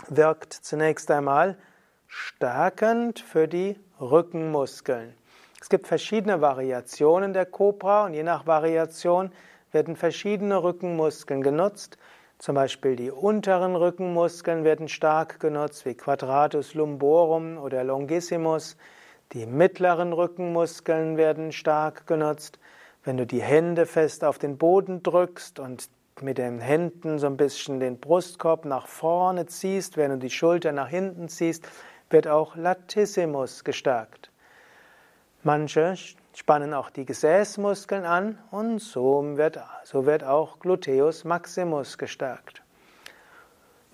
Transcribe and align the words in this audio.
wirkt 0.10 0.54
zunächst 0.54 1.10
einmal 1.12 1.58
stärkend 2.08 3.20
für 3.20 3.48
die 3.48 3.80
Rückenmuskeln. 4.00 5.14
Es 5.62 5.70
gibt 5.70 5.88
verschiedene 5.88 6.42
Variationen 6.42 7.34
der 7.34 7.46
Cobra 7.46 8.06
und 8.06 8.14
je 8.14 8.24
nach 8.24 8.46
Variation 8.46 9.32
werden 9.72 9.96
verschiedene 9.96 10.62
Rückenmuskeln 10.62 11.42
genutzt. 11.42 11.98
Zum 12.38 12.56
Beispiel 12.56 12.96
die 12.96 13.12
unteren 13.12 13.76
Rückenmuskeln 13.76 14.64
werden 14.64 14.88
stark 14.88 15.40
genutzt, 15.40 15.86
wie 15.86 15.96
Quadratus 15.96 16.74
lumborum 16.74 17.58
oder 17.58 17.84
Longissimus. 17.84 18.78
Die 19.34 19.46
mittleren 19.46 20.14
Rückenmuskeln 20.14 21.18
werden 21.18 21.52
stark 21.52 22.06
genutzt. 22.06 22.60
Wenn 23.04 23.18
du 23.18 23.26
die 23.26 23.42
Hände 23.42 23.86
fest 23.86 24.24
auf 24.24 24.38
den 24.38 24.58
Boden 24.58 25.02
drückst 25.02 25.60
und 25.60 25.90
mit 26.22 26.38
den 26.38 26.60
Händen 26.60 27.20
so 27.20 27.28
ein 27.28 27.36
bisschen 27.36 27.80
den 27.80 28.00
Brustkorb 28.00 28.64
nach 28.66 28.88
vorne 28.88 29.48
ziehst, 29.48 29.98
während 29.98 30.16
du 30.16 30.28
die 30.28 30.30
Schulter 30.30 30.72
nach 30.72 30.88
hinten 30.88 31.28
ziehst, 31.28 31.68
wird 32.10 32.28
auch 32.28 32.56
Latissimus 32.56 33.64
gestärkt. 33.64 34.32
Manche 35.44 35.96
spannen 36.34 36.74
auch 36.74 36.90
die 36.90 37.06
Gesäßmuskeln 37.06 38.06
an 38.06 38.38
und 38.52 38.80
so 38.80 39.38
wird, 39.38 39.60
so 39.84 40.06
wird 40.06 40.24
auch 40.24 40.60
Gluteus 40.60 41.26
maximus 41.26 41.98
gestärkt. 41.98 42.64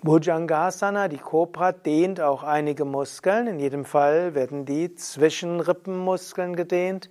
Bhujangasana, 0.02 1.08
die 1.08 1.18
Kobra, 1.18 1.72
dehnt 1.72 2.20
auch 2.20 2.42
einige 2.42 2.84
Muskeln. 2.84 3.46
In 3.46 3.60
jedem 3.60 3.84
Fall 3.84 4.34
werden 4.34 4.64
die 4.64 4.94
Zwischenrippenmuskeln 4.94 6.56
gedehnt, 6.56 7.10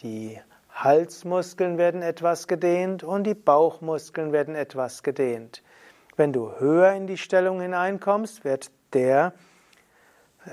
die 0.00 0.38
Halsmuskeln 0.76 1.78
werden 1.78 2.02
etwas 2.02 2.48
gedehnt 2.48 3.02
und 3.02 3.24
die 3.24 3.34
Bauchmuskeln 3.34 4.32
werden 4.32 4.54
etwas 4.54 5.02
gedehnt. 5.02 5.62
Wenn 6.16 6.34
du 6.34 6.52
höher 6.58 6.92
in 6.92 7.06
die 7.06 7.16
Stellung 7.16 7.60
hineinkommst, 7.60 8.44
wird 8.44 8.70
der 8.92 9.32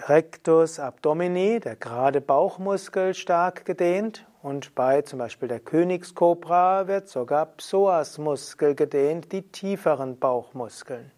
Rectus 0.07 0.79
abdomini, 0.79 1.59
der 1.59 1.75
gerade 1.75 2.21
Bauchmuskel, 2.21 3.13
stark 3.13 3.65
gedehnt 3.65 4.25
und 4.41 4.75
bei 4.75 5.01
zum 5.01 5.19
Beispiel 5.19 5.49
der 5.49 5.59
Königskobra 5.59 6.87
wird 6.87 7.09
sogar 7.09 7.45
Psoasmuskel 7.45 8.75
gedehnt, 8.75 9.31
die 9.33 9.41
tieferen 9.41 10.17
Bauchmuskeln. 10.17 11.11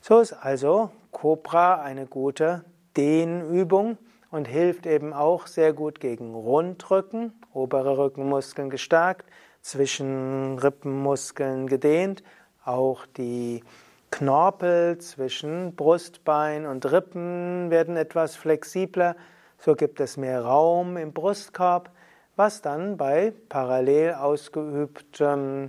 So 0.00 0.20
ist 0.20 0.32
also 0.32 0.90
Kobra 1.10 1.82
eine 1.82 2.06
gute 2.06 2.64
Dehnübung 2.96 3.98
und 4.32 4.48
hilft 4.48 4.86
eben 4.86 5.12
auch 5.12 5.46
sehr 5.46 5.72
gut 5.72 6.00
gegen 6.00 6.34
Rundrücken, 6.34 7.32
obere 7.52 7.96
Rückenmuskeln 7.98 8.70
gestärkt, 8.70 9.30
Zwischenrippenmuskeln 9.60 11.68
gedehnt, 11.68 12.24
auch 12.64 13.06
die 13.06 13.62
Knorpel 14.10 14.98
zwischen 14.98 15.76
Brustbein 15.76 16.66
und 16.66 16.90
Rippen 16.90 17.70
werden 17.70 17.96
etwas 17.96 18.34
flexibler, 18.34 19.14
so 19.58 19.74
gibt 19.74 20.00
es 20.00 20.16
mehr 20.16 20.42
Raum 20.42 20.96
im 20.96 21.12
Brustkorb, 21.12 21.90
was 22.34 22.62
dann 22.62 22.96
bei 22.96 23.34
parallel 23.50 24.14
ausgeübtem 24.14 25.68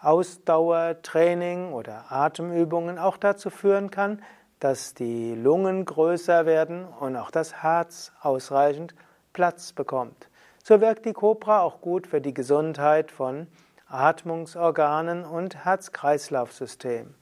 Ausdauertraining 0.00 1.72
oder 1.72 2.10
Atemübungen 2.10 2.98
auch 2.98 3.18
dazu 3.18 3.50
führen 3.50 3.90
kann, 3.90 4.22
dass 4.60 4.94
die 4.94 5.34
Lungen 5.34 5.84
größer 5.84 6.46
werden 6.46 6.86
und 6.86 7.16
auch 7.16 7.30
das 7.30 7.62
Herz 7.62 8.12
ausreichend 8.20 8.94
Platz 9.32 9.72
bekommt. 9.72 10.28
So 10.64 10.80
wirkt 10.80 11.06
die 11.06 11.12
Cobra 11.12 11.62
auch 11.62 11.80
gut 11.80 12.06
für 12.06 12.20
die 12.20 12.34
Gesundheit 12.34 13.10
von 13.10 13.46
Atmungsorganen 13.88 15.24
und 15.24 15.64
Herz-Kreislauf-System. 15.64 17.14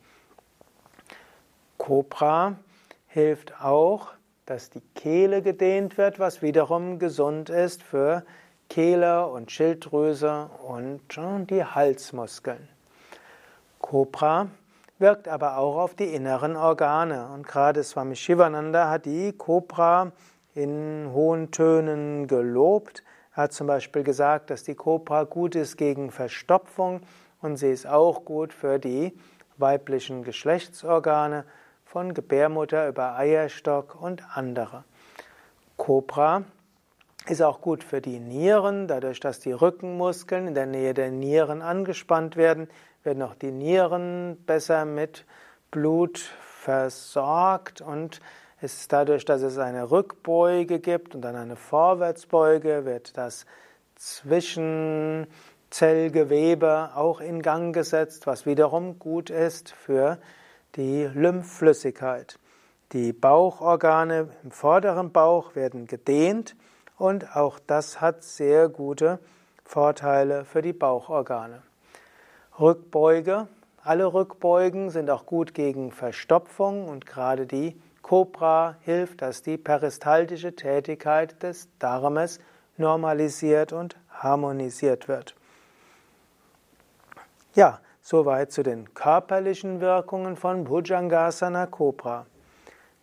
Cobra 1.79 2.57
hilft 3.07 3.63
auch, 3.63 4.09
dass 4.47 4.71
die 4.71 4.83
Kehle 4.95 5.43
gedehnt 5.43 5.99
wird, 5.99 6.19
was 6.19 6.43
wiederum 6.43 6.99
gesund 6.99 7.51
ist 7.51 7.83
für 7.83 8.25
Kehle 8.69 9.27
und 9.27 9.53
Schilddrüse 9.53 10.51
und 10.67 11.01
die 11.51 11.65
Halsmuskeln. 11.65 12.69
Cobra 13.81 14.49
wirkt 14.99 15.29
aber 15.29 15.59
auch 15.59 15.77
auf 15.77 15.95
die 15.95 16.15
inneren 16.15 16.57
Organe. 16.57 17.29
Und 17.29 17.47
gerade 17.47 17.83
Swami 17.83 18.17
Shivananda 18.17 18.91
hat 18.91 19.07
die 19.07 19.33
Cobra 19.33 20.12
in 20.55 21.11
hohen 21.12 21.51
Tönen 21.51 22.27
gelobt. 22.27 23.03
Er 23.35 23.45
hat 23.45 23.53
zum 23.53 23.67
Beispiel 23.67 24.03
gesagt, 24.03 24.51
dass 24.51 24.62
die 24.62 24.75
Cobra 24.75 25.25
gut 25.25 25.55
ist 25.55 25.77
gegen 25.77 26.11
Verstopfung 26.11 27.03
und 27.43 27.56
sie 27.56 27.71
ist 27.71 27.87
auch 27.87 28.25
gut 28.25 28.55
für 28.55 28.79
die 28.79 29.12
weiblichen 29.59 30.23
Geschlechtsorgane 30.23 31.45
von 31.85 32.15
Gebärmutter 32.15 32.89
über 32.89 33.17
Eierstock 33.17 34.01
und 34.01 34.23
andere. 34.35 34.85
Cobra 35.77 36.45
ist 37.29 37.43
auch 37.43 37.61
gut 37.61 37.85
für 37.85 38.01
die 38.01 38.21
Nieren, 38.21 38.89
dadurch, 38.89 39.21
dass 39.21 39.41
die 39.41 39.53
Rückenmuskeln 39.53 40.49
in 40.49 40.55
der 40.55 40.67
Nähe 40.67 40.95
der 40.95 41.11
Nieren 41.11 41.61
angespannt 41.61 42.37
werden, 42.37 42.69
werden 43.06 43.22
auch 43.22 43.34
die 43.34 43.53
Nieren 43.53 44.37
besser 44.44 44.84
mit 44.84 45.25
Blut 45.71 46.19
versorgt 46.19 47.81
und 47.81 48.21
es 48.61 48.81
ist 48.81 48.93
dadurch, 48.93 49.25
dass 49.25 49.41
es 49.43 49.56
eine 49.59 49.91
Rückbeuge 49.91 50.81
gibt 50.81 51.15
und 51.15 51.22
dann 51.22 51.37
eine 51.37 51.56
Vorwärtsbeuge, 51.56 52.84
wird 52.84 53.17
das 53.17 53.47
Zwischenzellgewebe 53.94 56.91
auch 56.94 57.21
in 57.21 57.41
Gang 57.43 57.75
gesetzt, 57.75 58.27
was 58.27 58.47
wiederum 58.47 58.99
gut 58.99 59.31
ist 59.31 59.71
für 59.71 60.19
die 60.75 61.05
Lymphflüssigkeit. 61.05 62.41
Die 62.93 63.12
Bauchorgane 63.12 64.31
im 64.43 64.50
vorderen 64.50 65.12
Bauch 65.12 65.55
werden 65.55 65.87
gedehnt 65.87 66.56
und 66.99 67.37
auch 67.37 67.61
das 67.67 68.00
hat 68.00 68.25
sehr 68.25 68.69
gute 68.69 69.21
Vorteile 69.65 70.44
für 70.44 70.62
die 70.62 70.73
Bauchorgane. 70.73 71.62
Rückbeuge. 72.59 73.49
Alle 73.83 74.12
Rückbeugen 74.12 74.91
sind 74.91 75.11
auch 75.11 75.26
gut 75.26 75.53
gegen 75.53 75.93
Verstopfung 75.93 76.88
und 76.88 77.05
gerade 77.05 77.47
die 77.47 77.79
Cobra 78.00 78.76
hilft, 78.81 79.20
dass 79.20 79.43
die 79.43 79.58
peristaltische 79.58 80.56
Tätigkeit 80.56 81.43
des 81.43 81.69
Darmes 81.79 82.41
normalisiert 82.79 83.73
und 83.73 83.97
harmonisiert 84.08 85.06
wird. 85.06 85.35
Ja, 87.55 87.81
soweit 88.00 88.53
zu 88.53 88.62
den 88.62 88.94
körperlichen 88.94 89.81
Wirkungen 89.81 90.37
von 90.37 90.64
Bhujangasana 90.64 91.67
Cobra. 91.67 92.26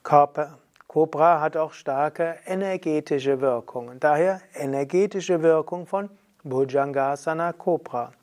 Körper, 0.04 0.58
Cobra 0.88 1.42
hat 1.42 1.58
auch 1.58 1.74
starke 1.74 2.38
energetische 2.46 3.40
Wirkungen. 3.40 4.00
Daher 4.00 4.42
energetische 4.56 5.42
Wirkung 5.42 5.86
von 5.86 6.10
Bhujangasana 6.44 7.54
Cobra. 7.54 8.14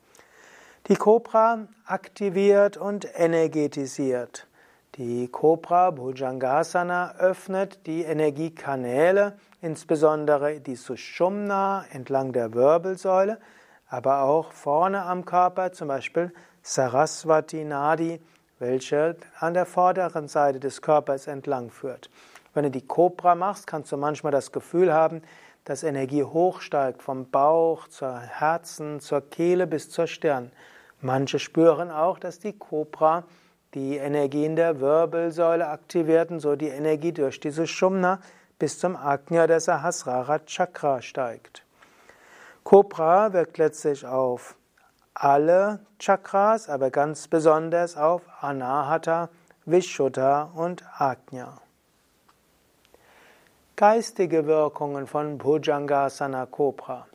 Die 0.87 0.95
Kobra 0.95 1.67
aktiviert 1.85 2.75
und 2.75 3.07
energetisiert. 3.13 4.47
Die 4.95 5.27
Kobra 5.27 5.91
Bhujangasana 5.91 7.17
öffnet 7.17 7.85
die 7.85 8.01
Energiekanäle, 8.01 9.37
insbesondere 9.61 10.59
die 10.59 10.75
Sushumna 10.75 11.85
entlang 11.91 12.33
der 12.33 12.55
Wirbelsäule, 12.55 13.39
aber 13.89 14.23
auch 14.23 14.51
vorne 14.53 15.03
am 15.03 15.23
Körper, 15.23 15.71
zum 15.71 15.87
Beispiel 15.87 16.33
Saraswati 16.63 17.63
Nadi, 17.63 18.19
welche 18.57 19.17
an 19.39 19.53
der 19.53 19.67
vorderen 19.67 20.27
Seite 20.27 20.59
des 20.59 20.81
Körpers 20.81 21.27
entlang 21.27 21.69
führt. 21.69 22.09
Wenn 22.55 22.63
du 22.63 22.71
die 22.71 22.85
Cobra 22.85 23.35
machst, 23.35 23.67
kannst 23.67 23.91
du 23.91 23.97
manchmal 23.97 24.31
das 24.31 24.51
Gefühl 24.51 24.91
haben, 24.91 25.21
dass 25.65 25.83
Energie 25.83 26.23
hochsteigt 26.23 27.03
vom 27.03 27.29
Bauch 27.29 27.87
zur 27.87 28.19
Herzen, 28.19 28.99
zur 28.99 29.21
Kehle 29.21 29.67
bis 29.67 29.89
zur 29.89 30.07
Stirn. 30.07 30.51
Manche 31.01 31.39
spüren 31.39 31.91
auch, 31.91 32.19
dass 32.19 32.39
die 32.39 32.53
Cobra 32.53 33.23
die 33.73 33.97
Energie 33.97 34.45
in 34.45 34.55
der 34.55 34.79
Wirbelsäule 34.79 35.67
aktiviert 35.67 36.31
und 36.31 36.39
so 36.39 36.55
die 36.55 36.67
Energie 36.67 37.11
durch 37.11 37.39
diese 37.39 37.67
Shumna 37.67 38.19
bis 38.59 38.79
zum 38.79 38.95
Agnya 38.95 39.47
der 39.47 39.59
Sahasrara 39.59 40.39
Chakra 40.39 41.01
steigt. 41.01 41.63
Cobra 42.63 43.33
wirkt 43.33 43.57
letztlich 43.57 44.05
auf 44.05 44.55
alle 45.13 45.79
Chakras, 45.99 46.69
aber 46.69 46.89
ganz 46.91 47.27
besonders 47.27 47.97
auf 47.97 48.21
Anahata, 48.41 49.29
Vishuddha 49.65 50.51
und 50.55 50.83
Agnya. 50.97 51.59
Geistige 53.81 54.45
Wirkungen 54.45 55.07
von 55.07 55.39
Bhujangasana 55.39 56.45
Cobra. 56.45 57.07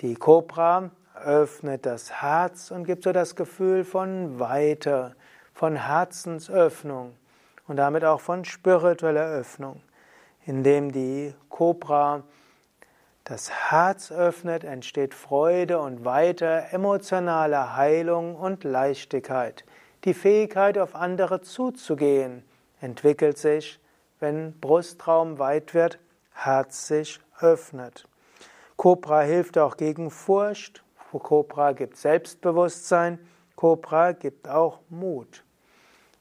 Die 0.00 0.14
Cobra 0.14 0.92
öffnet 1.24 1.86
das 1.86 2.22
Herz 2.22 2.70
und 2.70 2.84
gibt 2.84 3.02
so 3.02 3.10
das 3.10 3.34
Gefühl 3.34 3.82
von 3.82 4.38
Weite, 4.38 5.16
von 5.52 5.74
Herzensöffnung 5.74 7.16
und 7.66 7.78
damit 7.78 8.04
auch 8.04 8.20
von 8.20 8.44
spiritueller 8.44 9.26
Öffnung. 9.26 9.82
Indem 10.46 10.92
die 10.92 11.34
Cobra 11.48 12.22
das 13.24 13.50
Herz 13.50 14.12
öffnet, 14.12 14.62
entsteht 14.62 15.14
Freude 15.14 15.80
und 15.80 16.04
weiter 16.04 16.72
emotionale 16.72 17.74
Heilung 17.74 18.36
und 18.36 18.62
Leichtigkeit. 18.62 19.64
Die 20.04 20.14
Fähigkeit, 20.14 20.78
auf 20.78 20.94
andere 20.94 21.40
zuzugehen, 21.40 22.44
entwickelt 22.80 23.36
sich, 23.36 23.80
wenn 24.20 24.58
Brustraum 24.60 25.38
weit 25.38 25.74
wird, 25.74 25.98
Herz 26.32 26.86
sich 26.86 27.20
öffnet. 27.40 28.06
Cobra 28.76 29.22
hilft 29.22 29.58
auch 29.58 29.76
gegen 29.76 30.10
Furcht. 30.10 30.84
Cobra 31.10 31.72
gibt 31.72 31.96
Selbstbewusstsein. 31.96 33.18
Cobra 33.56 34.12
gibt 34.12 34.48
auch 34.48 34.80
Mut. 34.88 35.44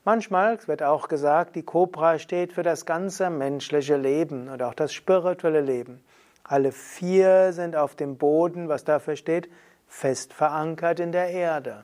Manchmal 0.06 0.58
wird 0.68 0.84
auch 0.84 1.08
gesagt, 1.08 1.56
die 1.56 1.64
Cobra 1.64 2.18
steht 2.18 2.54
für 2.54 2.64
das 2.64 2.86
ganze 2.86 3.30
menschliche 3.30 3.98
Leben 3.98 4.48
und 4.48 4.64
auch 4.64 4.74
das 4.74 4.94
spirituelle 4.94 5.62
Leben. 5.62 6.02
Alle 6.44 6.72
vier 6.72 7.52
sind 7.52 7.76
auf 7.76 7.94
dem 7.94 8.18
Boden, 8.18 8.70
was 8.70 8.86
dafür 8.86 9.18
steht, 9.18 9.50
fest 9.86 10.34
verankert 10.34 11.02
in 11.02 11.12
der 11.12 11.30
Erde. 11.30 11.84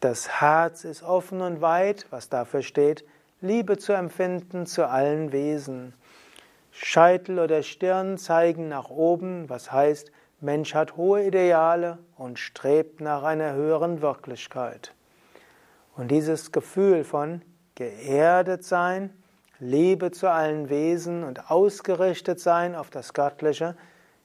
Das 0.00 0.40
Herz 0.40 0.84
ist 0.84 1.02
offen 1.02 1.40
und 1.40 1.62
weit, 1.62 2.06
was 2.10 2.28
dafür 2.28 2.62
steht, 2.62 3.04
Liebe 3.42 3.78
zu 3.78 3.94
empfinden 3.94 4.66
zu 4.66 4.86
allen 4.86 5.32
Wesen. 5.32 5.94
Scheitel 6.72 7.38
oder 7.38 7.62
Stirn 7.62 8.18
zeigen 8.18 8.68
nach 8.68 8.90
oben, 8.90 9.48
was 9.48 9.72
heißt, 9.72 10.12
Mensch 10.42 10.74
hat 10.74 10.98
hohe 10.98 11.24
Ideale 11.24 11.96
und 12.18 12.38
strebt 12.38 13.00
nach 13.00 13.22
einer 13.22 13.54
höheren 13.54 14.02
Wirklichkeit. 14.02 14.92
Und 15.96 16.10
dieses 16.10 16.52
Gefühl 16.52 17.02
von 17.02 17.40
geerdet 17.76 18.62
sein, 18.62 19.10
Liebe 19.58 20.10
zu 20.10 20.30
allen 20.30 20.68
Wesen 20.68 21.24
und 21.24 21.50
ausgerichtet 21.50 22.40
sein 22.40 22.74
auf 22.74 22.90
das 22.90 23.14
Göttliche 23.14 23.74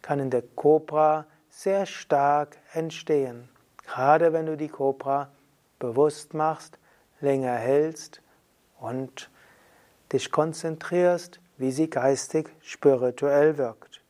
kann 0.01 0.19
in 0.19 0.29
der 0.29 0.41
Kobra 0.41 1.25
sehr 1.49 1.85
stark 1.85 2.57
entstehen. 2.73 3.47
Gerade 3.77 4.33
wenn 4.33 4.45
du 4.45 4.57
die 4.57 4.67
Kobra 4.67 5.29
bewusst 5.79 6.33
machst, 6.33 6.77
länger 7.21 7.55
hältst 7.55 8.21
und 8.85 9.29
dich 10.11 10.31
konzentrierst, 10.31 11.39
wie 11.57 11.71
sie 11.71 11.89
geistig, 11.89 12.49
spirituell 12.61 13.57
wirkt. 13.57 14.01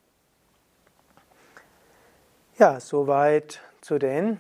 Ja, 2.58 2.80
soweit 2.80 3.62
zu 3.82 3.98
den 3.98 4.40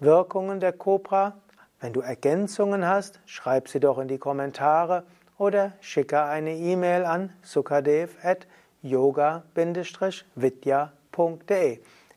Wirkungen 0.00 0.60
der 0.60 0.72
Kobra. 0.72 1.38
Wenn 1.80 1.92
du 1.92 2.00
Ergänzungen 2.00 2.86
hast, 2.86 3.20
schreib 3.26 3.68
sie 3.68 3.80
doch 3.80 3.98
in 3.98 4.08
die 4.08 4.18
Kommentare 4.18 5.04
oder 5.38 5.72
schicke 5.80 6.22
eine 6.22 6.54
E-Mail 6.56 7.04
an 7.04 7.32
sukadev 7.42 8.16
at 8.24 8.46
yoga-vidya.de. 8.82 9.42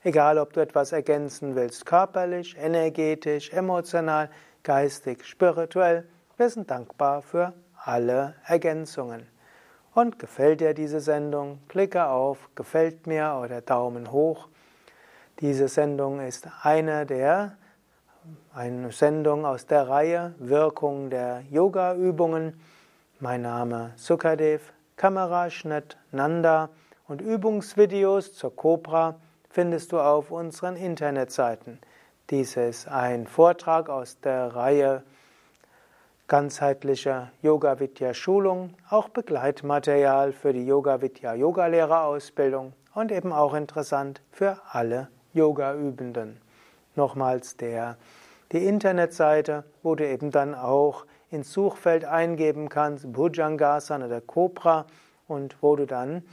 Egal, 0.04 0.38
ob 0.38 0.52
du 0.52 0.60
etwas 0.60 0.92
ergänzen 0.92 1.56
willst, 1.56 1.84
körperlich, 1.84 2.56
energetisch, 2.56 3.52
emotional, 3.52 4.30
geistig, 4.62 5.24
spirituell, 5.24 6.08
wir 6.38 6.48
sind 6.48 6.70
dankbar 6.70 7.20
für 7.20 7.52
alle 7.84 8.34
Ergänzungen. 8.46 9.26
Und 9.92 10.18
gefällt 10.18 10.60
dir 10.60 10.72
diese 10.72 11.00
Sendung, 11.00 11.58
klicke 11.68 12.06
auf 12.06 12.48
Gefällt 12.54 13.06
mir 13.06 13.40
oder 13.42 13.60
Daumen 13.60 14.12
hoch. 14.12 14.48
Diese 15.40 15.68
Sendung 15.68 16.20
ist 16.20 16.48
eine 16.62 17.04
der 17.04 17.56
eine 18.54 18.92
Sendung 18.92 19.46
aus 19.46 19.66
der 19.66 19.88
Reihe 19.88 20.34
Wirkung 20.38 21.10
der 21.10 21.42
Yoga-Übungen. 21.50 22.60
Mein 23.20 23.42
Name 23.42 23.92
Sukadev, 23.96 24.72
Kameraschnitt 24.96 25.96
Nanda 26.12 26.68
und 27.06 27.20
Übungsvideos 27.20 28.34
zur 28.34 28.54
Cobra 28.54 29.16
findest 29.48 29.92
du 29.92 30.00
auf 30.00 30.30
unseren 30.30 30.76
Internetseiten. 30.76 31.80
Dies 32.30 32.56
ist 32.56 32.86
ein 32.88 33.26
Vortrag 33.26 33.88
aus 33.88 34.20
der 34.20 34.54
Reihe 34.54 35.02
ganzheitliche 36.28 37.30
Yoga 37.40 37.80
Vidya 37.80 38.12
Schulung, 38.12 38.74
auch 38.90 39.08
Begleitmaterial 39.08 40.32
für 40.32 40.52
die 40.52 40.66
Yoga 40.66 41.00
Vidya 41.00 41.32
Yogalehrerausbildung 41.32 42.74
und 42.94 43.10
eben 43.10 43.32
auch 43.32 43.54
interessant 43.54 44.20
für 44.30 44.60
alle 44.70 45.08
Yoga 45.32 45.74
Übenden. 45.74 46.38
Nochmals 46.96 47.56
der 47.56 47.96
die 48.52 48.66
Internetseite, 48.66 49.64
wo 49.82 49.94
du 49.94 50.06
eben 50.06 50.30
dann 50.30 50.54
auch 50.54 51.06
ins 51.30 51.50
Suchfeld 51.50 52.04
eingeben 52.04 52.68
kannst, 52.68 53.10
Bhujangasana 53.10 54.04
oder 54.04 54.20
Cobra 54.20 54.84
und 55.28 55.56
wo 55.62 55.76
du 55.76 55.86
dann 55.86 56.24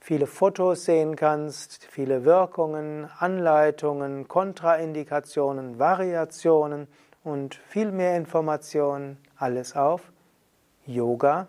viele 0.00 0.26
Fotos 0.26 0.86
sehen 0.86 1.16
kannst, 1.16 1.84
viele 1.84 2.24
Wirkungen, 2.24 3.10
Anleitungen, 3.18 4.26
Kontraindikationen, 4.26 5.78
Variationen 5.78 6.88
und 7.24 7.54
viel 7.54 7.92
mehr 7.92 8.16
Informationen, 8.16 9.18
alles 9.36 9.76
auf 9.76 10.12
yoga-vidya.de 10.86 11.48